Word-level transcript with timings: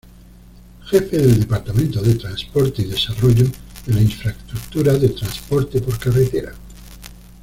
Jefe 0.89 1.15
del 1.15 1.41
Departamento 1.41 2.01
de 2.01 2.15
Transporte 2.15 2.81
y 2.81 2.85
Desarrollo 2.85 3.45
de 3.85 3.93
la 3.93 4.01
infraestructura 4.01 4.93
de 4.93 5.09
transporte 5.09 5.79
por 5.79 5.99
carretera. 5.99 6.55